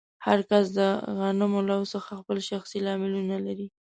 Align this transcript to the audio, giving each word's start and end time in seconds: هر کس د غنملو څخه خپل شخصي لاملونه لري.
هر 0.25 0.39
کس 0.49 0.65
د 0.77 0.79
غنملو 1.17 1.79
څخه 1.93 2.11
خپل 2.19 2.37
شخصي 2.49 2.79
لاملونه 2.87 3.35
لري. 3.47 3.67